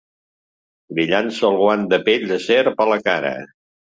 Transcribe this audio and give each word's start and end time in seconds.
Li 0.99 1.05
llança 1.11 1.45
el 1.49 1.57
guant 1.59 1.85
de 1.93 2.01
pell 2.09 2.27
de 2.33 2.39
serp 2.47 2.83
a 2.87 2.87
la 2.95 2.97
cara. 3.11 3.35